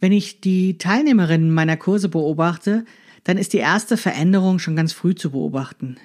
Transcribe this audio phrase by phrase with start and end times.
[0.00, 2.84] Wenn ich die Teilnehmerinnen meiner Kurse beobachte,
[3.24, 5.96] dann ist die erste Veränderung schon ganz früh zu beobachten.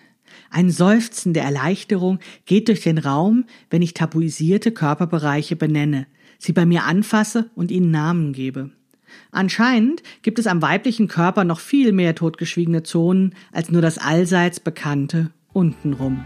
[0.50, 6.66] Ein Seufzen der Erleichterung geht durch den Raum, wenn ich tabuisierte Körperbereiche benenne, sie bei
[6.66, 8.72] mir anfasse und ihnen Namen gebe.
[9.32, 14.60] Anscheinend gibt es am weiblichen Körper noch viel mehr totgeschwiegene Zonen als nur das allseits
[14.60, 16.26] bekannte untenrum.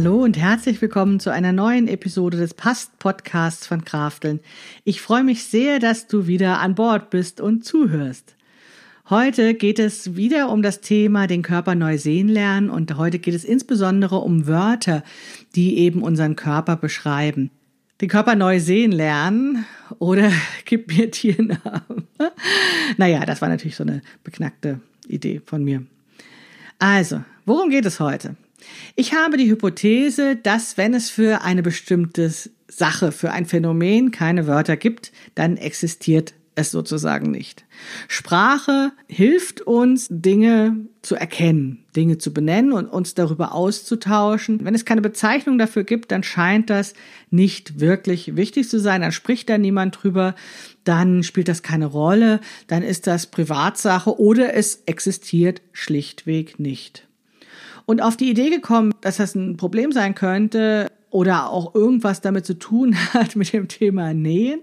[0.00, 4.38] Hallo und herzlich willkommen zu einer neuen Episode des Past-Podcasts von Krafteln.
[4.84, 8.36] Ich freue mich sehr, dass du wieder an Bord bist und zuhörst.
[9.10, 13.34] Heute geht es wieder um das Thema den Körper neu sehen lernen und heute geht
[13.34, 15.02] es insbesondere um Wörter,
[15.56, 17.50] die eben unseren Körper beschreiben.
[18.00, 19.66] Den Körper neu sehen lernen
[19.98, 20.30] oder
[20.64, 22.06] gib mir Tiernamen.
[22.98, 25.82] naja, das war natürlich so eine beknackte Idee von mir.
[26.78, 28.36] Also, worum geht es heute?
[28.96, 32.32] Ich habe die Hypothese, dass wenn es für eine bestimmte
[32.68, 37.64] Sache, für ein Phänomen keine Wörter gibt, dann existiert es sozusagen nicht.
[38.08, 44.64] Sprache hilft uns, Dinge zu erkennen, Dinge zu benennen und uns darüber auszutauschen.
[44.64, 46.94] Wenn es keine Bezeichnung dafür gibt, dann scheint das
[47.30, 50.34] nicht wirklich wichtig zu sein, dann spricht da niemand drüber,
[50.82, 57.07] dann spielt das keine Rolle, dann ist das Privatsache oder es existiert schlichtweg nicht
[57.88, 62.44] und auf die Idee gekommen, dass das ein Problem sein könnte oder auch irgendwas damit
[62.44, 64.60] zu tun hat mit dem Thema Nähen,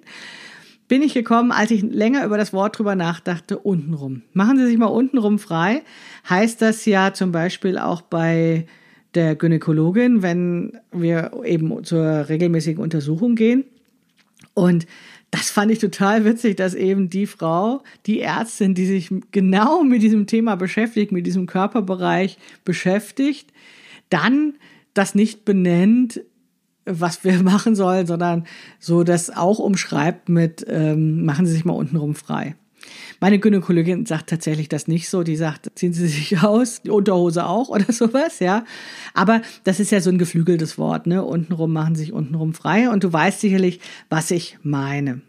[0.88, 4.22] bin ich gekommen, als ich länger über das Wort drüber nachdachte, untenrum.
[4.34, 5.82] Machen Sie sich mal untenrum frei.
[6.30, 8.68] Heißt das ja zum Beispiel auch bei
[9.16, 13.66] der Gynäkologin, wenn wir eben zur regelmäßigen Untersuchung gehen.
[14.54, 14.86] Und
[15.36, 20.02] das fand ich total witzig, dass eben die Frau, die Ärztin, die sich genau mit
[20.02, 23.52] diesem Thema beschäftigt, mit diesem Körperbereich beschäftigt,
[24.10, 24.54] dann
[24.94, 26.22] das nicht benennt,
[26.86, 28.46] was wir machen sollen, sondern
[28.80, 32.56] so das auch umschreibt mit, ähm, machen Sie sich mal untenrum frei.
[33.20, 35.24] Meine Gynäkologin sagt tatsächlich das nicht so.
[35.24, 38.66] Die sagt, ziehen Sie sich aus, die Unterhose auch oder sowas, ja.
[39.14, 41.24] Aber das ist ja so ein geflügeltes Wort, ne?
[41.24, 43.80] Untenrum machen sich untenrum frei und du weißt sicherlich,
[44.10, 45.22] was ich meine.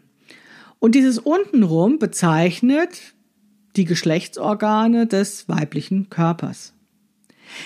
[0.79, 3.13] Und dieses untenrum bezeichnet
[3.75, 6.73] die Geschlechtsorgane des weiblichen Körpers.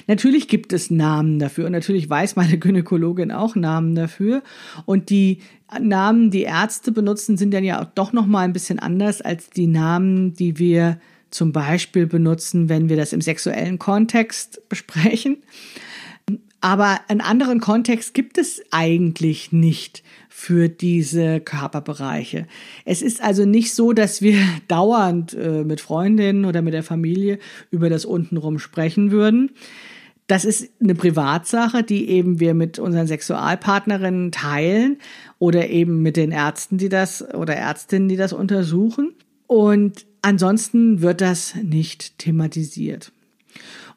[0.07, 4.43] Natürlich gibt es Namen dafür und natürlich weiß meine Gynäkologin auch Namen dafür
[4.85, 5.39] und die
[5.79, 9.49] Namen, die Ärzte benutzen, sind dann ja auch doch noch mal ein bisschen anders als
[9.49, 10.99] die Namen, die wir
[11.29, 15.37] zum Beispiel benutzen, wenn wir das im sexuellen Kontext besprechen.
[16.61, 22.47] Aber einen anderen Kontext gibt es eigentlich nicht für diese Körperbereiche.
[22.85, 27.39] Es ist also nicht so, dass wir dauernd äh, mit Freundinnen oder mit der Familie
[27.71, 29.51] über das untenrum sprechen würden.
[30.27, 34.97] Das ist eine Privatsache, die eben wir mit unseren Sexualpartnerinnen teilen
[35.39, 39.13] oder eben mit den Ärzten, die das oder Ärztinnen, die das untersuchen.
[39.47, 43.11] Und ansonsten wird das nicht thematisiert.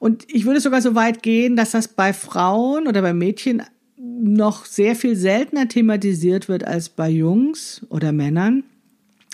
[0.04, 3.62] Und ich würde sogar so weit gehen, dass das bei Frauen oder bei Mädchen
[3.96, 8.64] noch sehr viel seltener thematisiert wird als bei Jungs oder Männern.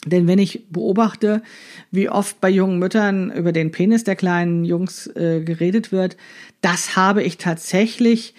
[0.06, 1.42] Denn wenn ich beobachte,
[1.90, 6.16] wie oft bei jungen Müttern über den Penis der kleinen Jungs äh, geredet wird,
[6.60, 8.34] das habe ich tatsächlich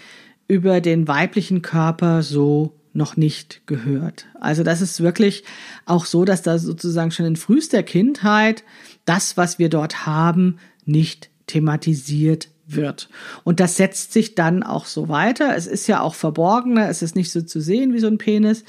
[0.48, 4.28] über den weiblichen Körper so noch nicht gehört.
[4.40, 5.44] Also das ist wirklich
[5.86, 8.64] auch so, dass da sozusagen schon in frühester Kindheit
[9.04, 13.10] das, was wir dort haben, nicht thematisiert wird.
[13.44, 15.56] Und das setzt sich dann auch so weiter.
[15.56, 18.64] Es ist ja auch verborgener, es ist nicht so zu sehen wie so ein Penis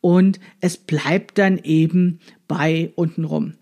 [0.00, 3.54] und es bleibt dann eben bei untenrum.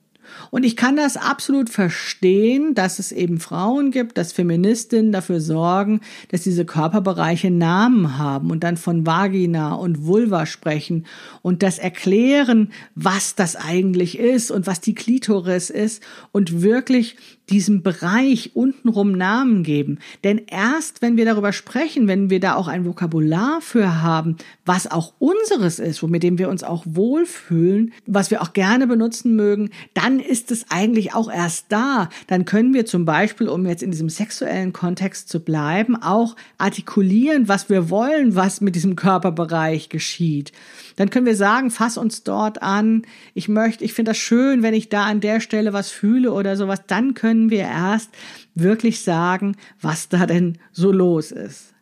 [0.51, 6.01] Und ich kann das absolut verstehen, dass es eben Frauen gibt, dass Feministinnen dafür sorgen,
[6.31, 11.07] dass diese Körperbereiche Namen haben und dann von Vagina und Vulva sprechen
[11.43, 16.03] und das erklären, was das eigentlich ist und was die Klitoris ist
[16.33, 17.17] und wirklich
[17.51, 19.99] diesem Bereich untenrum Namen geben.
[20.25, 24.91] Denn erst wenn wir darüber sprechen, wenn wir da auch ein Vokabular für haben, was
[24.91, 29.71] auch unseres ist, mit dem wir uns auch wohlfühlen, was wir auch gerne benutzen mögen,
[29.95, 32.09] dann ist es eigentlich auch erst da.
[32.29, 37.49] Dann können wir zum Beispiel, um jetzt in diesem sexuellen Kontext zu bleiben, auch artikulieren,
[37.49, 40.53] was wir wollen, was mit diesem Körperbereich geschieht.
[40.97, 43.03] Dann können wir sagen, fass uns dort an.
[43.35, 46.57] Ich möchte, ich finde das schön, wenn ich da an der Stelle was fühle oder
[46.57, 46.83] sowas.
[46.87, 48.11] Dann können wir erst
[48.55, 51.73] wirklich sagen, was da denn so los ist.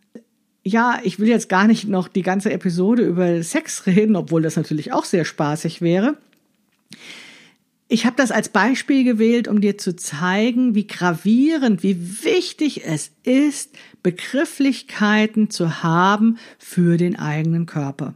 [0.62, 4.56] Ja, ich will jetzt gar nicht noch die ganze Episode über Sex reden, obwohl das
[4.56, 6.18] natürlich auch sehr spaßig wäre.
[7.90, 13.12] Ich habe das als Beispiel gewählt, um dir zu zeigen, wie gravierend, wie wichtig es
[13.22, 18.14] ist, Begrifflichkeiten zu haben für den eigenen Körper.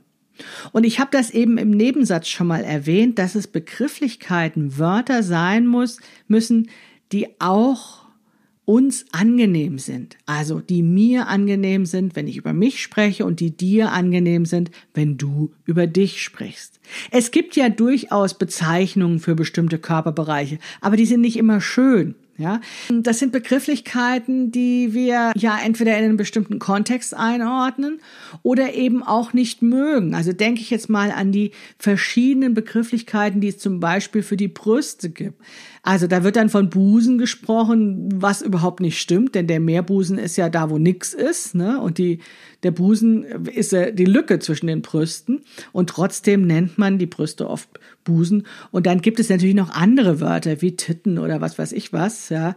[0.72, 5.66] Und ich habe das eben im Nebensatz schon mal erwähnt, dass es Begrifflichkeiten, Wörter sein
[5.66, 5.98] muss,
[6.28, 6.68] müssen,
[7.12, 8.02] die auch
[8.64, 10.16] uns angenehm sind.
[10.24, 14.70] Also die mir angenehm sind, wenn ich über mich spreche und die dir angenehm sind,
[14.94, 16.80] wenn du über dich sprichst.
[17.10, 22.14] Es gibt ja durchaus Bezeichnungen für bestimmte Körperbereiche, aber die sind nicht immer schön.
[22.38, 28.00] Ja, das sind Begrifflichkeiten, die wir ja entweder in einen bestimmten Kontext einordnen
[28.42, 30.14] oder eben auch nicht mögen.
[30.14, 34.48] Also denke ich jetzt mal an die verschiedenen Begrifflichkeiten, die es zum Beispiel für die
[34.48, 35.40] Brüste gibt.
[35.84, 40.36] Also da wird dann von Busen gesprochen, was überhaupt nicht stimmt, denn der Meerbusen ist
[40.36, 41.80] ja da, wo nix ist, ne?
[41.80, 42.20] Und die,
[42.62, 45.40] der Busen ist die Lücke zwischen den Brüsten.
[45.72, 47.68] Und trotzdem nennt man die Brüste oft
[48.04, 48.46] Busen.
[48.70, 52.28] Und dann gibt es natürlich noch andere Wörter wie Titten oder was weiß ich was,
[52.28, 52.54] ja,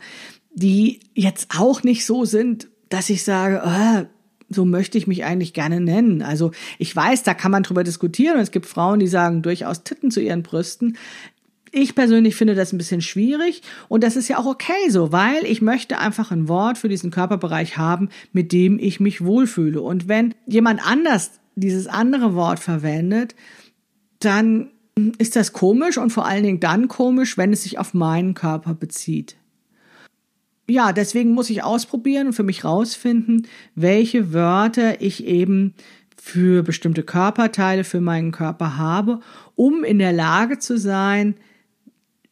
[0.54, 4.06] die jetzt auch nicht so sind, dass ich sage, oh,
[4.50, 6.21] so möchte ich mich eigentlich gerne nennen.
[6.21, 9.83] Also ich weiß, da kann man drüber diskutieren und es gibt Frauen, die sagen durchaus
[9.83, 10.98] Titten zu ihren Brüsten.
[11.77, 15.44] Ich persönlich finde das ein bisschen schwierig und das ist ja auch okay so, weil
[15.44, 19.81] ich möchte einfach ein Wort für diesen Körperbereich haben, mit dem ich mich wohlfühle.
[19.81, 23.36] Und wenn jemand anders dieses andere Wort verwendet,
[24.19, 24.69] dann
[25.18, 28.74] ist das komisch und vor allen Dingen dann komisch, wenn es sich auf meinen Körper
[28.74, 29.36] bezieht.
[30.69, 35.74] Ja, deswegen muss ich ausprobieren und für mich rausfinden, welche Wörter ich eben
[36.16, 39.19] für bestimmte Körperteile für meinen Körper habe,
[39.56, 41.36] um in der Lage zu sein,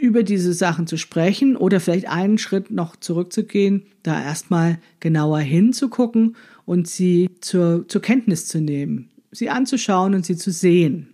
[0.03, 6.35] über diese Sachen zu sprechen oder vielleicht einen Schritt noch zurückzugehen, da erstmal genauer hinzugucken
[6.65, 11.12] und sie zur, zur Kenntnis zu nehmen, sie anzuschauen und sie zu sehen.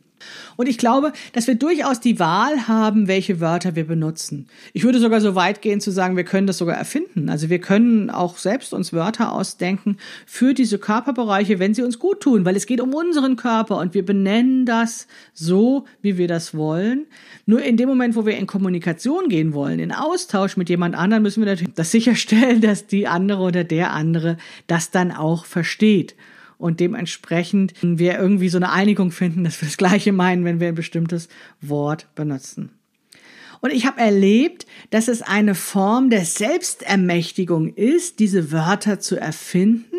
[0.57, 4.47] Und ich glaube, dass wir durchaus die Wahl haben, welche Wörter wir benutzen.
[4.73, 7.29] Ich würde sogar so weit gehen zu sagen, wir können das sogar erfinden.
[7.29, 12.21] Also wir können auch selbst uns Wörter ausdenken für diese Körperbereiche, wenn sie uns gut
[12.21, 16.55] tun, weil es geht um unseren Körper und wir benennen das so, wie wir das
[16.55, 17.05] wollen.
[17.45, 21.23] Nur in dem Moment, wo wir in Kommunikation gehen wollen, in Austausch mit jemand anderem,
[21.23, 24.37] müssen wir natürlich das sicherstellen, dass die andere oder der andere
[24.67, 26.15] das dann auch versteht
[26.59, 30.67] und dementsprechend wir irgendwie so eine Einigung finden, dass wir das Gleiche meinen, wenn wir
[30.67, 31.29] ein bestimmtes
[31.61, 32.69] Wort benutzen.
[33.61, 39.97] Und ich habe erlebt, dass es eine Form der Selbstermächtigung ist, diese Wörter zu erfinden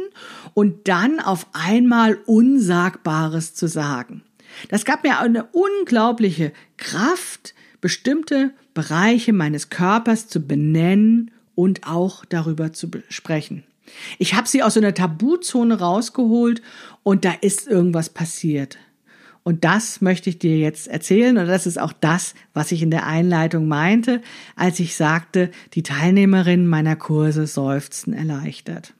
[0.54, 4.22] und dann auf einmal Unsagbares zu sagen.
[4.68, 12.72] Das gab mir eine unglaubliche Kraft, bestimmte Bereiche meines Körpers zu benennen und auch darüber
[12.72, 13.64] zu sprechen.
[14.18, 16.62] Ich habe sie aus so einer Tabuzone rausgeholt
[17.02, 18.78] und da ist irgendwas passiert.
[19.42, 22.90] Und das möchte ich dir jetzt erzählen und das ist auch das, was ich in
[22.90, 24.20] der Einleitung meinte,
[24.54, 28.92] als ich sagte, die Teilnehmerinnen meiner Kurse seufzen erleichtert.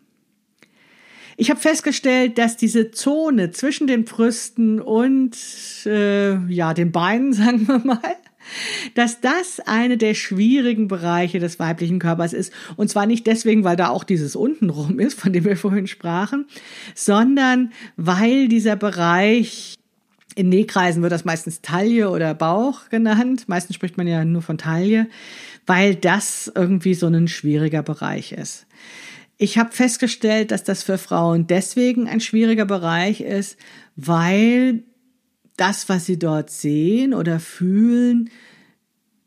[1.37, 5.37] Ich habe festgestellt, dass diese Zone zwischen den Brüsten und
[5.87, 8.17] äh, ja den Beinen, sagen wir mal,
[8.95, 12.53] dass das eine der schwierigen Bereiche des weiblichen Körpers ist.
[12.77, 16.47] Und zwar nicht deswegen, weil da auch dieses untenrum ist, von dem wir vorhin sprachen,
[16.95, 19.77] sondern weil dieser Bereich
[20.35, 23.49] in Nähkreisen wird das meistens Taille oder Bauch genannt.
[23.49, 25.09] Meistens spricht man ja nur von Taille,
[25.67, 28.67] weil das irgendwie so ein schwieriger Bereich ist.
[29.39, 33.57] Ich habe festgestellt, dass das für Frauen deswegen ein schwieriger Bereich ist,
[33.97, 34.83] weil
[35.61, 38.31] das, was sie dort sehen oder fühlen,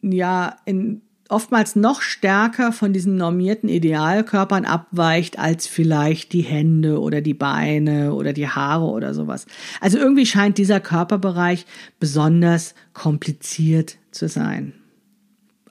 [0.02, 7.22] ja in oftmals noch stärker von diesen normierten Idealkörpern abweicht als vielleicht die Hände oder
[7.22, 9.48] die Beine oder die Haare oder sowas.
[9.82, 11.66] Also irgendwie scheint dieser Körperbereich
[12.00, 14.74] besonders kompliziert zu sein.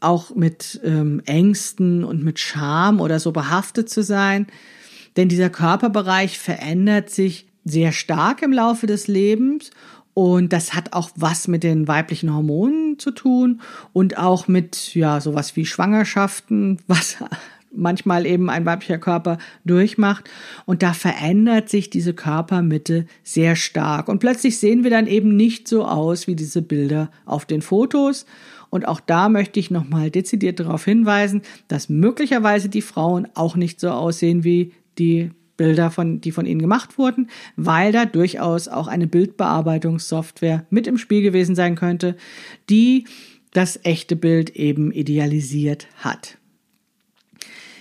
[0.00, 4.48] Auch mit ähm, Ängsten und mit Scham oder so behaftet zu sein.
[5.16, 9.70] Denn dieser Körperbereich verändert sich sehr stark im Laufe des Lebens
[10.14, 13.60] und das hat auch was mit den weiblichen Hormonen zu tun
[13.92, 17.16] und auch mit, ja, sowas wie Schwangerschaften, was
[17.74, 20.28] manchmal eben ein weiblicher Körper durchmacht.
[20.66, 24.08] Und da verändert sich diese Körpermitte sehr stark.
[24.08, 28.26] Und plötzlich sehen wir dann eben nicht so aus wie diese Bilder auf den Fotos.
[28.68, 33.80] Und auch da möchte ich nochmal dezidiert darauf hinweisen, dass möglicherweise die Frauen auch nicht
[33.80, 35.30] so aussehen wie die
[35.62, 40.98] Bilder, von, die von ihnen gemacht wurden, weil da durchaus auch eine Bildbearbeitungssoftware mit im
[40.98, 42.16] Spiel gewesen sein könnte,
[42.68, 43.04] die
[43.52, 46.36] das echte Bild eben idealisiert hat.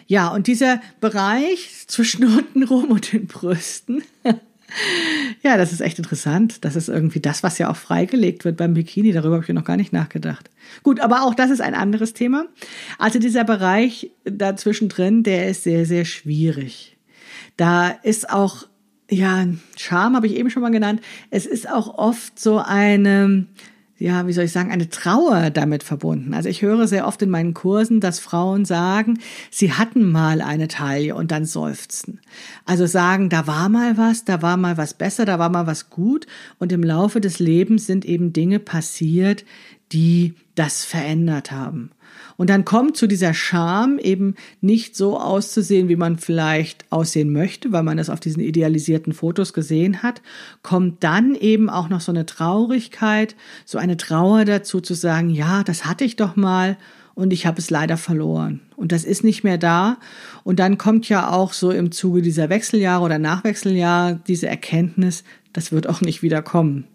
[0.05, 4.03] Ja, und dieser Bereich zwischen unten rum und den Brüsten,
[5.41, 6.63] ja, das ist echt interessant.
[6.63, 9.11] Das ist irgendwie das, was ja auch freigelegt wird beim Bikini.
[9.11, 10.51] Darüber habe ich noch gar nicht nachgedacht.
[10.83, 12.45] Gut, aber auch das ist ein anderes Thema.
[12.99, 16.95] Also dieser Bereich dazwischen drin, der ist sehr, sehr schwierig.
[17.57, 18.67] Da ist auch,
[19.09, 19.45] ja,
[19.77, 21.01] Charme habe ich eben schon mal genannt.
[21.29, 23.45] Es ist auch oft so eine,
[24.01, 26.33] ja, wie soll ich sagen, eine Trauer damit verbunden.
[26.33, 29.19] Also ich höre sehr oft in meinen Kursen, dass Frauen sagen,
[29.51, 32.19] sie hatten mal eine Taille und dann seufzen.
[32.65, 35.91] Also sagen, da war mal was, da war mal was besser, da war mal was
[35.91, 36.25] gut
[36.57, 39.45] und im Laufe des Lebens sind eben Dinge passiert,
[39.91, 41.91] die das verändert haben.
[42.37, 47.71] Und dann kommt zu dieser Scham eben nicht so auszusehen, wie man vielleicht aussehen möchte,
[47.71, 50.21] weil man das auf diesen idealisierten Fotos gesehen hat,
[50.63, 53.35] kommt dann eben auch noch so eine Traurigkeit,
[53.65, 56.77] so eine Trauer dazu zu sagen, ja, das hatte ich doch mal
[57.13, 58.61] und ich habe es leider verloren.
[58.75, 59.97] Und das ist nicht mehr da.
[60.43, 65.23] Und dann kommt ja auch so im Zuge dieser Wechseljahre oder Nachwechseljahr diese Erkenntnis,
[65.53, 66.87] das wird auch nicht wieder kommen.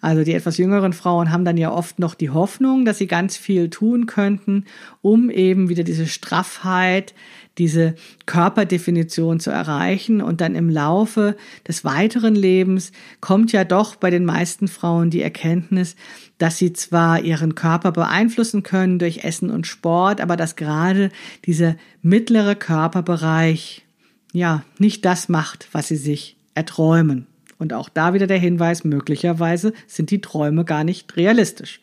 [0.00, 3.36] Also die etwas jüngeren Frauen haben dann ja oft noch die Hoffnung, dass sie ganz
[3.36, 4.64] viel tun könnten,
[5.02, 7.14] um eben wieder diese Straffheit,
[7.58, 10.22] diese Körperdefinition zu erreichen.
[10.22, 11.36] Und dann im Laufe
[11.66, 15.96] des weiteren Lebens kommt ja doch bei den meisten Frauen die Erkenntnis,
[16.38, 21.10] dass sie zwar ihren Körper beeinflussen können durch Essen und Sport, aber dass gerade
[21.44, 23.84] dieser mittlere Körperbereich
[24.32, 27.26] ja nicht das macht, was sie sich erträumen.
[27.58, 31.80] Und auch da wieder der Hinweis, möglicherweise sind die Träume gar nicht realistisch.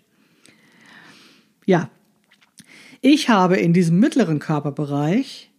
[1.65, 1.89] Ja,
[3.01, 5.51] ich habe in diesem mittleren Körperbereich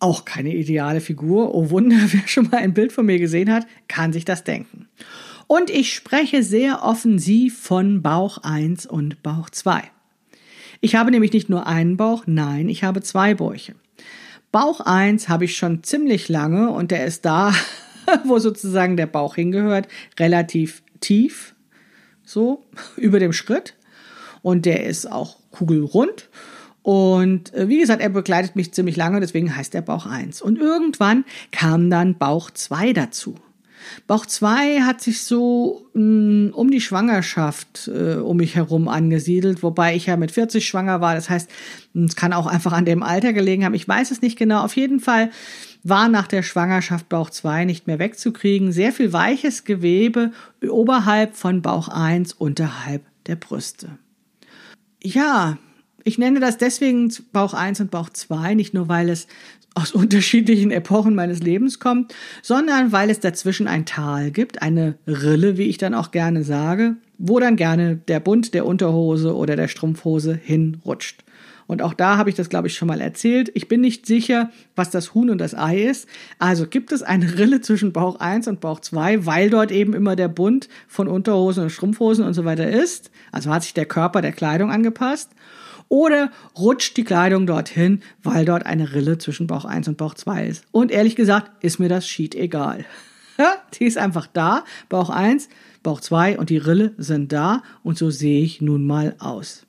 [0.00, 1.54] auch keine ideale Figur.
[1.54, 4.88] Oh Wunder, wer schon mal ein Bild von mir gesehen hat, kann sich das denken.
[5.46, 9.82] Und ich spreche sehr offensiv von Bauch 1 und Bauch 2.
[10.80, 13.74] Ich habe nämlich nicht nur einen Bauch, nein, ich habe zwei Bäuche.
[14.52, 17.52] Bauch 1 habe ich schon ziemlich lange und der ist da
[18.24, 21.54] wo sozusagen der Bauch hingehört, relativ tief,
[22.24, 22.64] so
[22.96, 23.74] über dem Schritt.
[24.42, 26.28] Und der ist auch kugelrund.
[26.82, 30.42] Und äh, wie gesagt, er begleitet mich ziemlich lange, deswegen heißt er Bauch 1.
[30.42, 33.36] Und irgendwann kam dann Bauch 2 dazu.
[34.06, 39.62] Bauch 2 hat sich so mh, mm, um die Schwangerschaft äh, um mich herum angesiedelt,
[39.62, 41.14] wobei ich ja mit 40 schwanger war.
[41.14, 41.48] Das heißt,
[41.94, 43.74] es kann auch einfach an dem Alter gelegen haben.
[43.74, 44.62] Ich weiß es nicht genau.
[44.62, 45.30] Auf jeden Fall
[45.84, 48.72] war nach der Schwangerschaft Bauch 2 nicht mehr wegzukriegen.
[48.72, 50.32] Sehr viel weiches Gewebe
[50.66, 53.98] oberhalb von Bauch 1, unterhalb der Brüste.
[55.02, 55.58] Ja,
[56.02, 59.26] ich nenne das deswegen Bauch 1 und Bauch 2, nicht nur weil es
[59.74, 65.58] aus unterschiedlichen Epochen meines Lebens kommt, sondern weil es dazwischen ein Tal gibt, eine Rille,
[65.58, 69.68] wie ich dann auch gerne sage, wo dann gerne der Bund der Unterhose oder der
[69.68, 71.24] Strumpfhose hinrutscht.
[71.66, 73.50] Und auch da habe ich das, glaube ich, schon mal erzählt.
[73.54, 76.08] Ich bin nicht sicher, was das Huhn und das Ei ist.
[76.38, 80.16] Also gibt es eine Rille zwischen Bauch 1 und Bauch 2, weil dort eben immer
[80.16, 83.10] der Bund von Unterhosen und Strumpfhosen und so weiter ist.
[83.32, 85.30] Also hat sich der Körper der Kleidung angepasst.
[85.88, 90.46] Oder rutscht die Kleidung dorthin, weil dort eine Rille zwischen Bauch 1 und Bauch 2
[90.46, 90.64] ist.
[90.72, 92.84] Und ehrlich gesagt, ist mir das Sheet egal.
[93.74, 94.64] die ist einfach da.
[94.88, 95.48] Bauch 1,
[95.82, 97.62] Bauch 2 und die Rille sind da.
[97.82, 99.63] Und so sehe ich nun mal aus.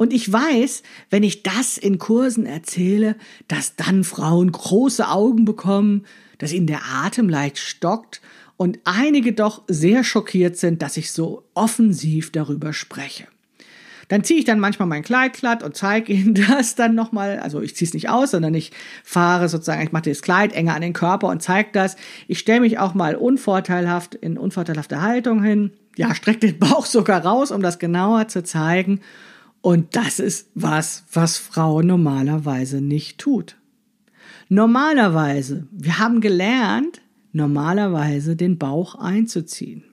[0.00, 3.16] Und ich weiß, wenn ich das in Kursen erzähle,
[3.48, 6.06] dass dann Frauen große Augen bekommen,
[6.38, 8.22] dass ihnen der Atem leicht stockt
[8.56, 13.26] und einige doch sehr schockiert sind, dass ich so offensiv darüber spreche.
[14.08, 17.38] Dann ziehe ich dann manchmal mein Kleid glatt und zeige ihnen das dann nochmal.
[17.38, 18.72] Also ich ziehe es nicht aus, sondern ich
[19.04, 21.96] fahre sozusagen, ich mache das Kleid enger an den Körper und zeige das.
[22.26, 25.72] Ich stelle mich auch mal unvorteilhaft in unvorteilhafte Haltung hin.
[25.98, 29.02] Ja, strecke den Bauch sogar raus, um das genauer zu zeigen.
[29.62, 33.56] Und das ist was, was Frau normalerweise nicht tut.
[34.48, 37.02] Normalerweise, wir haben gelernt,
[37.32, 39.84] normalerweise den Bauch einzuziehen.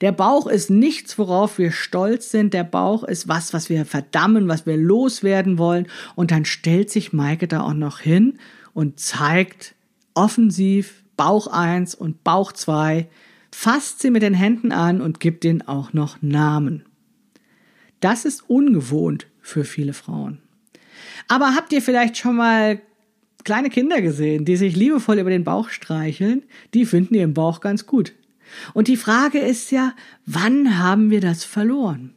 [0.00, 2.54] Der Bauch ist nichts, worauf wir stolz sind.
[2.54, 5.86] Der Bauch ist was, was wir verdammen, was wir loswerden wollen.
[6.14, 8.38] Und dann stellt sich Maike da auch noch hin
[8.74, 9.74] und zeigt
[10.14, 13.08] offensiv Bauch eins und Bauch zwei,
[13.52, 16.84] fasst sie mit den Händen an und gibt ihnen auch noch Namen.
[18.00, 20.40] Das ist ungewohnt für viele Frauen.
[21.26, 22.80] Aber habt ihr vielleicht schon mal
[23.44, 26.44] kleine Kinder gesehen, die sich liebevoll über den Bauch streicheln?
[26.74, 28.12] Die finden ihren Bauch ganz gut.
[28.74, 29.94] Und die Frage ist ja,
[30.26, 32.14] wann haben wir das verloren?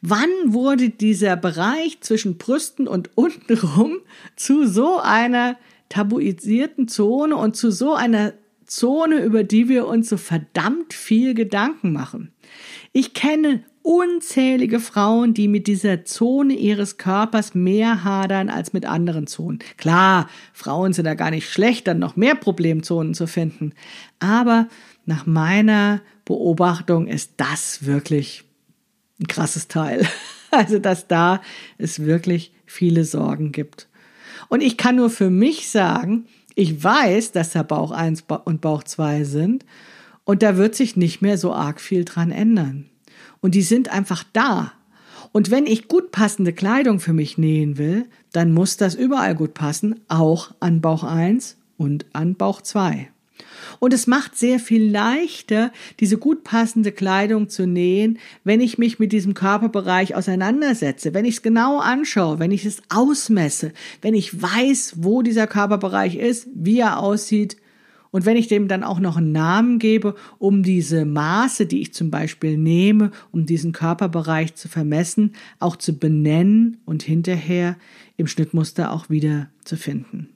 [0.00, 3.98] Wann wurde dieser Bereich zwischen Brüsten und untenrum
[4.36, 5.56] zu so einer
[5.88, 8.34] tabuisierten Zone und zu so einer
[8.66, 12.32] Zone, über die wir uns so verdammt viel Gedanken machen?
[12.92, 19.26] Ich kenne unzählige Frauen, die mit dieser Zone ihres Körpers mehr hadern als mit anderen
[19.26, 19.60] Zonen.
[19.78, 23.72] Klar, Frauen sind da gar nicht schlecht, dann noch mehr Problemzonen zu finden.
[24.18, 24.68] Aber
[25.06, 28.44] nach meiner Beobachtung ist das wirklich
[29.20, 30.06] ein krasses Teil.
[30.50, 31.42] Also, dass da
[31.76, 33.86] es wirklich viele Sorgen gibt.
[34.48, 38.82] Und ich kann nur für mich sagen, ich weiß, dass da Bauch 1 und Bauch
[38.82, 39.66] 2 sind
[40.24, 42.88] und da wird sich nicht mehr so arg viel dran ändern.
[43.40, 44.72] Und die sind einfach da.
[45.32, 49.54] Und wenn ich gut passende Kleidung für mich nähen will, dann muss das überall gut
[49.54, 53.10] passen, auch an Bauch 1 und an Bauch 2.
[53.78, 58.98] Und es macht sehr viel leichter, diese gut passende Kleidung zu nähen, wenn ich mich
[58.98, 64.42] mit diesem Körperbereich auseinandersetze, wenn ich es genau anschaue, wenn ich es ausmesse, wenn ich
[64.42, 67.56] weiß, wo dieser Körperbereich ist, wie er aussieht,
[68.10, 71.92] und wenn ich dem dann auch noch einen Namen gebe, um diese Maße, die ich
[71.92, 77.76] zum Beispiel nehme, um diesen Körperbereich zu vermessen, auch zu benennen und hinterher
[78.16, 80.30] im Schnittmuster auch wieder zu finden.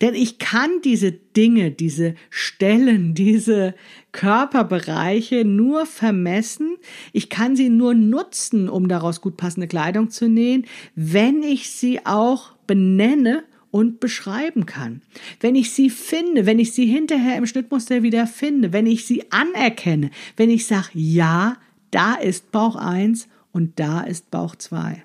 [0.00, 3.74] Denn ich kann diese Dinge, diese Stellen, diese
[4.12, 6.76] Körperbereiche nur vermessen.
[7.12, 12.04] Ich kann sie nur nutzen, um daraus gut passende Kleidung zu nähen, wenn ich sie
[12.06, 15.02] auch benenne und beschreiben kann.
[15.40, 19.24] Wenn ich sie finde, wenn ich sie hinterher im Schnittmuster wieder finde, wenn ich sie
[19.32, 21.56] anerkenne, wenn ich sage, ja,
[21.90, 25.02] da ist Bauch 1 und da ist Bauch 2.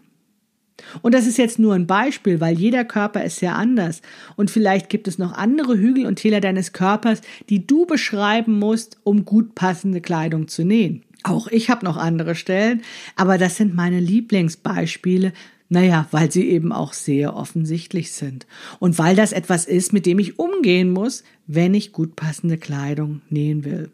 [1.02, 4.02] Und das ist jetzt nur ein Beispiel, weil jeder Körper ist sehr anders.
[4.36, 8.98] Und vielleicht gibt es noch andere Hügel und Täler deines Körpers, die du beschreiben musst,
[9.04, 11.04] um gut passende Kleidung zu nähen.
[11.24, 12.84] Auch ich habe noch andere Stellen,
[13.16, 15.34] aber das sind meine Lieblingsbeispiele,
[15.70, 18.48] naja, weil sie eben auch sehr offensichtlich sind.
[18.80, 23.22] Und weil das etwas ist, mit dem ich umgehen muss, wenn ich gut passende Kleidung
[23.30, 23.92] nähen will.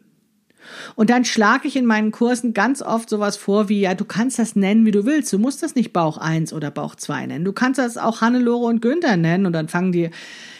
[0.94, 4.38] Und dann schlage ich in meinen Kursen ganz oft sowas vor wie, ja, du kannst
[4.38, 5.32] das nennen, wie du willst.
[5.32, 7.44] Du musst das nicht Bauch 1 oder Bauch 2 nennen.
[7.44, 10.10] Du kannst das auch Hannelore und Günther nennen und dann fangen die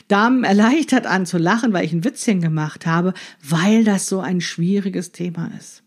[0.09, 4.42] Damen erleichtert an zu lachen, weil ich ein Witzchen gemacht habe, weil das so ein
[4.42, 5.84] schwieriges Thema ist.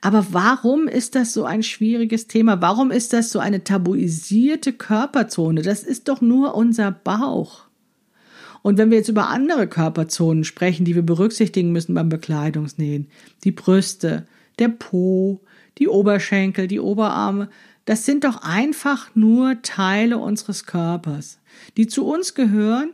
[0.00, 2.60] Aber warum ist das so ein schwieriges Thema?
[2.60, 5.62] Warum ist das so eine tabuisierte Körperzone?
[5.62, 7.68] Das ist doch nur unser Bauch.
[8.62, 13.08] Und wenn wir jetzt über andere Körperzonen sprechen, die wir berücksichtigen müssen beim Bekleidungsnähen,
[13.44, 14.26] die Brüste,
[14.58, 15.40] der Po,
[15.78, 17.48] die Oberschenkel, die Oberarme,
[17.84, 21.38] das sind doch einfach nur Teile unseres Körpers,
[21.76, 22.90] die zu uns gehören,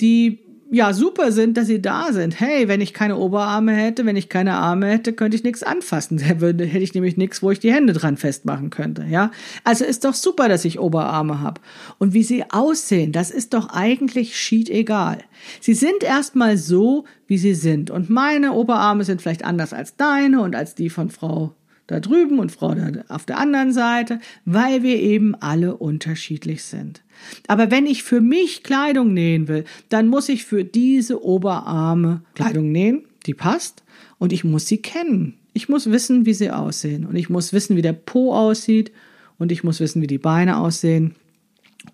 [0.00, 2.40] die ja super sind, dass sie da sind.
[2.40, 6.22] Hey, wenn ich keine Oberarme hätte, wenn ich keine Arme hätte, könnte ich nichts anfassen.
[6.28, 9.04] Da würde, hätte ich nämlich nichts, wo ich die Hände dran festmachen könnte.
[9.08, 9.30] Ja,
[9.64, 11.60] also ist doch super, dass ich Oberarme habe.
[11.98, 15.18] Und wie sie aussehen, das ist doch eigentlich schied egal.
[15.60, 17.90] Sie sind erstmal so, wie sie sind.
[17.90, 21.54] Und meine Oberarme sind vielleicht anders als deine und als die von Frau
[21.88, 27.02] da drüben und Frau da auf der anderen Seite, weil wir eben alle unterschiedlich sind.
[27.48, 32.70] Aber wenn ich für mich Kleidung nähen will, dann muss ich für diese Oberarme Kleidung
[32.70, 33.82] nähen, die passt,
[34.18, 35.34] und ich muss sie kennen.
[35.52, 37.06] Ich muss wissen, wie sie aussehen.
[37.06, 38.92] Und ich muss wissen, wie der Po aussieht.
[39.38, 41.14] Und ich muss wissen, wie die Beine aussehen.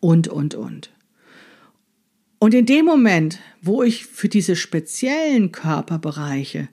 [0.00, 0.90] Und, und, und.
[2.38, 6.68] Und in dem Moment, wo ich für diese speziellen Körperbereiche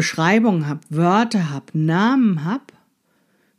[0.00, 2.72] Beschreibungen habe, Wörter habe, Namen habe,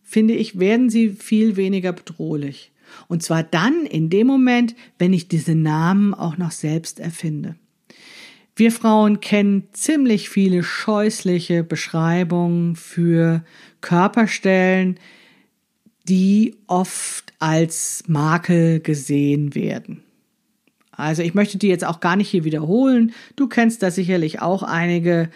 [0.02, 2.72] finde ich, werden sie viel weniger bedrohlich.
[3.08, 7.58] Und zwar dann in dem Moment, wenn ich diese Namen auch noch selbst erfinde.
[8.56, 13.44] Wir Frauen kennen ziemlich viele scheußliche Beschreibungen für
[13.82, 15.00] Körperstellen,
[16.10, 20.02] die oft als Makel gesehen werden.
[20.90, 23.14] Also ich möchte die jetzt auch gar nicht hier wiederholen.
[23.36, 25.30] Du kennst da sicherlich auch einige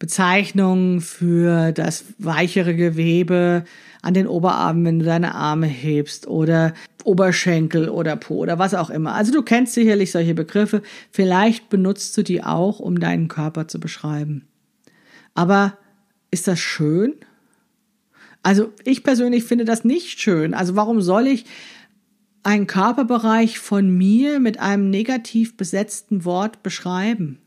[0.00, 3.64] Bezeichnungen für das weichere Gewebe
[4.02, 6.72] an den Oberarmen, wenn du deine Arme hebst oder
[7.04, 9.14] Oberschenkel oder Po oder was auch immer.
[9.14, 10.82] Also du kennst sicherlich solche Begriffe.
[11.10, 14.48] Vielleicht benutzt du die auch, um deinen Körper zu beschreiben.
[15.34, 15.76] Aber
[16.30, 17.14] ist das schön?
[18.42, 20.54] Also ich persönlich finde das nicht schön.
[20.54, 21.44] Also warum soll ich
[22.42, 27.38] einen Körperbereich von mir mit einem negativ besetzten Wort beschreiben?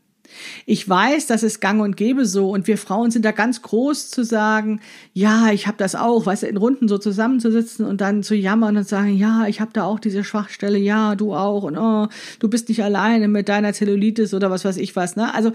[0.66, 4.10] Ich weiß, das ist gang und gäbe so und wir Frauen sind da ganz groß
[4.10, 4.80] zu sagen,
[5.12, 8.76] ja, ich habe das auch, weißt du, in Runden so zusammenzusitzen und dann zu jammern
[8.76, 12.08] und sagen, ja, ich habe da auch diese Schwachstelle, ja, du auch und oh,
[12.38, 15.34] du bist nicht alleine mit deiner Zellulitis oder was weiß ich was, ne?
[15.34, 15.52] Also,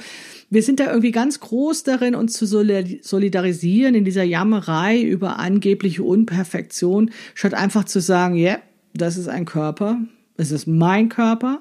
[0.49, 6.03] wir sind da irgendwie ganz groß darin, uns zu solidarisieren in dieser Jammerei über angebliche
[6.03, 8.59] Unperfektion, statt einfach zu sagen, ja, yeah,
[8.93, 9.99] das ist ein Körper,
[10.37, 11.59] es ist mein Körper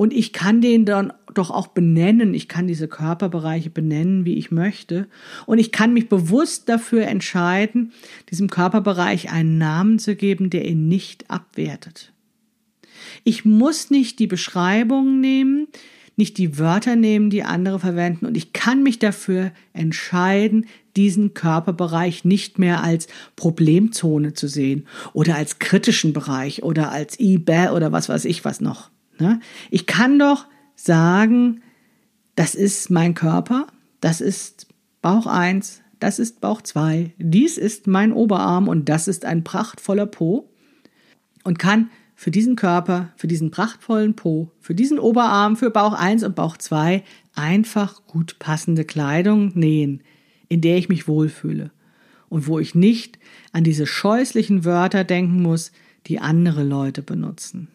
[0.00, 2.32] und ich kann den dann doch auch benennen.
[2.32, 5.08] Ich kann diese Körperbereiche benennen, wie ich möchte.
[5.44, 7.92] Und ich kann mich bewusst dafür entscheiden,
[8.30, 12.14] diesem Körperbereich einen Namen zu geben, der ihn nicht abwertet.
[13.24, 15.68] Ich muss nicht die Beschreibungen nehmen,
[16.16, 18.24] nicht die Wörter nehmen, die andere verwenden.
[18.24, 20.64] Und ich kann mich dafür entscheiden,
[20.96, 27.68] diesen Körperbereich nicht mehr als Problemzone zu sehen oder als kritischen Bereich oder als eBay
[27.68, 28.88] oder was weiß ich was noch.
[29.20, 29.40] Ne?
[29.70, 31.62] Ich kann doch sagen,
[32.36, 33.66] das ist mein Körper,
[34.00, 34.66] das ist
[35.02, 40.06] Bauch 1, das ist Bauch 2, dies ist mein Oberarm und das ist ein prachtvoller
[40.06, 40.48] Po
[41.44, 46.22] und kann für diesen Körper, für diesen prachtvollen Po, für diesen Oberarm, für Bauch 1
[46.22, 47.02] und Bauch 2
[47.34, 50.02] einfach gut passende Kleidung nähen,
[50.48, 51.70] in der ich mich wohlfühle
[52.28, 53.18] und wo ich nicht
[53.52, 55.72] an diese scheußlichen Wörter denken muss,
[56.06, 57.68] die andere Leute benutzen.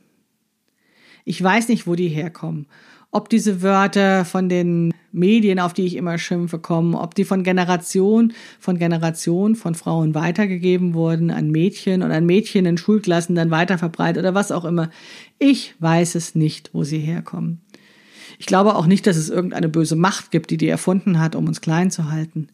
[1.25, 2.67] Ich weiß nicht, wo die herkommen.
[3.11, 7.43] Ob diese Wörter von den Medien, auf die ich immer schimpfe, kommen, ob die von
[7.43, 13.51] Generation, von Generation von Frauen weitergegeben wurden an Mädchen und an Mädchen in Schulklassen dann
[13.51, 14.89] weiterverbreitet oder was auch immer.
[15.39, 17.61] Ich weiß es nicht, wo sie herkommen.
[18.37, 21.47] Ich glaube auch nicht, dass es irgendeine böse Macht gibt, die die erfunden hat, um
[21.47, 22.49] uns klein zu halten.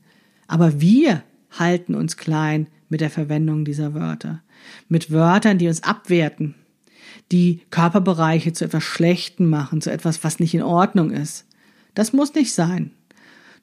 [0.48, 4.44] Aber wir halten uns klein mit der Verwendung dieser Wörter.
[4.88, 6.56] Mit Wörtern, die uns abwerten,
[7.32, 11.46] die Körperbereiche zu etwas Schlechten machen, zu etwas, was nicht in Ordnung ist.
[11.94, 12.92] Das muss nicht sein.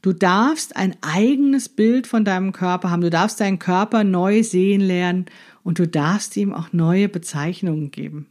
[0.00, 3.02] Du darfst ein eigenes Bild von deinem Körper haben.
[3.02, 5.26] Du darfst deinen Körper neu sehen lernen
[5.64, 8.26] und du darfst ihm auch neue Bezeichnungen geben.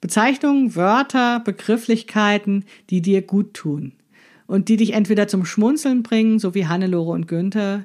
[0.00, 3.92] Bezeichnungen, Wörter, Begrifflichkeiten, die dir gut tun
[4.48, 7.84] und die dich entweder zum Schmunzeln bringen, so wie Hannelore und Günther,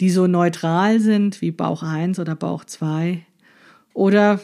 [0.00, 3.26] die so neutral sind wie Bauch 1 oder Bauch 2,
[3.96, 4.40] oder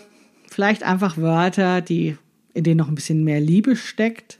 [0.53, 2.17] Vielleicht einfach Wörter, die,
[2.53, 4.39] in denen noch ein bisschen mehr Liebe steckt,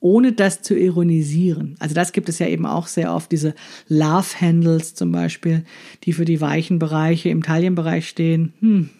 [0.00, 1.76] ohne das zu ironisieren.
[1.78, 3.54] Also das gibt es ja eben auch sehr oft, diese
[3.88, 5.64] Love Handles zum Beispiel,
[6.04, 8.52] die für die weichen Bereiche im Taillenbereich stehen.
[8.60, 8.90] Hm.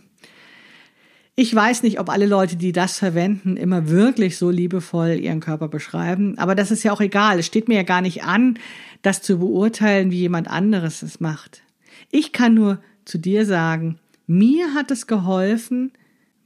[1.35, 5.69] Ich weiß nicht, ob alle Leute, die das verwenden, immer wirklich so liebevoll ihren Körper
[5.69, 7.39] beschreiben, aber das ist ja auch egal.
[7.39, 8.59] Es steht mir ja gar nicht an,
[9.03, 11.63] das zu beurteilen, wie jemand anderes es macht.
[12.11, 15.93] Ich kann nur zu dir sagen, mir hat es geholfen,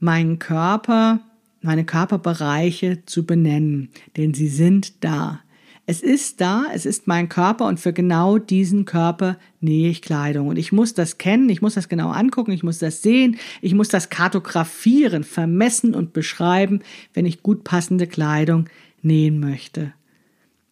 [0.01, 1.21] meinen Körper,
[1.61, 5.39] meine Körperbereiche zu benennen, denn sie sind da.
[5.85, 10.47] Es ist da, es ist mein Körper und für genau diesen Körper nähe ich Kleidung.
[10.47, 13.73] Und ich muss das kennen, ich muss das genau angucken, ich muss das sehen, ich
[13.73, 16.81] muss das kartografieren, vermessen und beschreiben,
[17.13, 18.69] wenn ich gut passende Kleidung
[19.01, 19.93] nähen möchte.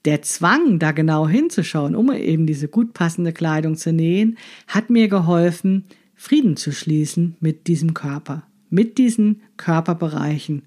[0.05, 4.37] Der Zwang, da genau hinzuschauen, um eben diese gut passende Kleidung zu nähen,
[4.67, 10.63] hat mir geholfen, Frieden zu schließen mit diesem Körper mit diesen Körperbereichen.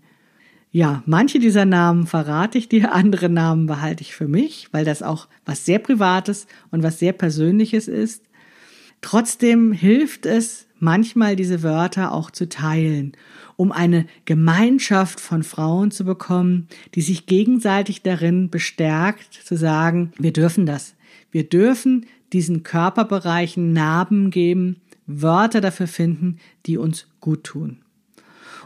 [0.71, 5.03] Ja, manche dieser Namen verrate ich dir, andere Namen behalte ich für mich, weil das
[5.03, 8.25] auch was sehr Privates und was sehr Persönliches ist.
[9.03, 13.13] Trotzdem hilft es, manchmal diese Wörter auch zu teilen,
[13.57, 20.33] um eine Gemeinschaft von Frauen zu bekommen, die sich gegenseitig darin bestärkt, zu sagen, wir
[20.33, 20.95] dürfen das.
[21.31, 27.82] Wir dürfen diesen Körperbereichen Narben geben, Wörter dafür finden, die uns gut tun.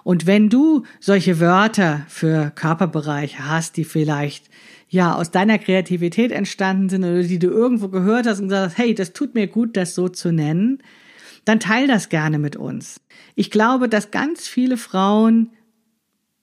[0.06, 4.48] Und wenn du solche Wörter für Körperbereiche hast, die vielleicht
[4.88, 8.78] ja aus deiner Kreativität entstanden sind oder die du irgendwo gehört hast und gesagt hast,
[8.78, 10.78] hey, das tut mir gut, das so zu nennen,
[11.44, 13.00] dann teil das gerne mit uns.
[13.34, 15.50] Ich glaube, dass ganz viele Frauen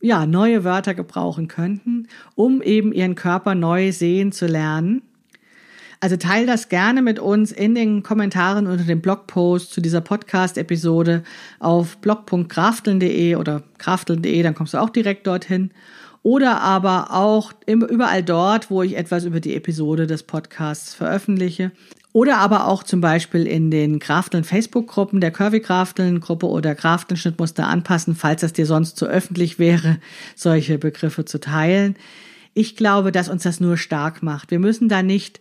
[0.01, 5.03] ja neue Wörter gebrauchen könnten, um eben ihren Körper neu sehen zu lernen
[6.03, 11.23] also teil das gerne mit uns in den Kommentaren unter dem Blogpost zu dieser Podcast-Episode
[11.59, 15.71] auf blog.krafteln.de oder krafteln.de, dann kommst du auch direkt dorthin.
[16.21, 21.71] Oder aber auch überall dort, wo ich etwas über die Episode des Podcasts veröffentliche.
[22.11, 27.15] Oder aber auch zum Beispiel in den Krafteln Facebook-Gruppen, der Curvy Krafteln Gruppe oder Krafteln
[27.15, 29.99] Schnittmuster anpassen, falls das dir sonst zu öffentlich wäre,
[30.35, 31.95] solche Begriffe zu teilen.
[32.53, 34.51] Ich glaube, dass uns das nur stark macht.
[34.51, 35.39] Wir müssen da nicht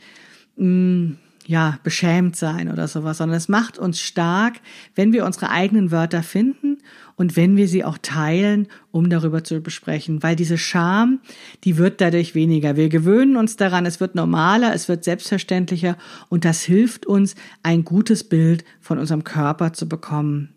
[0.56, 4.60] mh, mm, ja, beschämt sein oder sowas, sondern es macht uns stark,
[4.94, 6.78] wenn wir unsere eigenen Wörter finden
[7.16, 11.20] und wenn wir sie auch teilen, um darüber zu besprechen, weil diese Scham,
[11.64, 12.76] die wird dadurch weniger.
[12.76, 15.96] Wir gewöhnen uns daran, es wird normaler, es wird selbstverständlicher
[16.28, 20.54] und das hilft uns, ein gutes Bild von unserem Körper zu bekommen.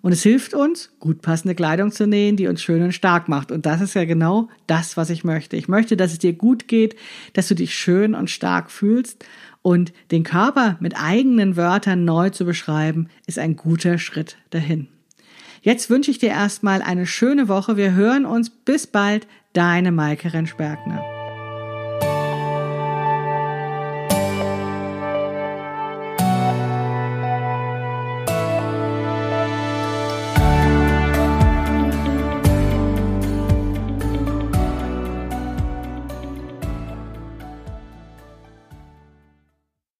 [0.00, 3.50] Und es hilft uns, gut passende Kleidung zu nähen, die uns schön und stark macht.
[3.50, 5.56] Und das ist ja genau das, was ich möchte.
[5.56, 6.96] Ich möchte, dass es dir gut geht,
[7.32, 9.24] dass du dich schön und stark fühlst.
[9.62, 14.88] Und den Körper mit eigenen Wörtern neu zu beschreiben, ist ein guter Schritt dahin.
[15.62, 17.76] Jetzt wünsche ich dir erstmal eine schöne Woche.
[17.76, 18.50] Wir hören uns.
[18.50, 19.26] Bis bald.
[19.52, 21.17] Deine Maike Rentschbergner.